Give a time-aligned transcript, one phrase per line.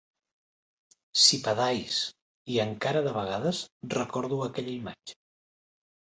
[1.23, 1.99] Sipadais"
[2.53, 3.59] i encara de vegades
[3.97, 5.17] recordo aquella imatge.